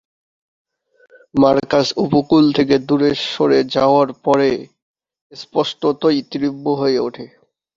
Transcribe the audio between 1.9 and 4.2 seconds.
উপকূল থেকে দূরে সরে যাওয়ার